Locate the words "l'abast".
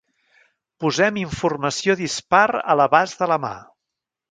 2.81-3.23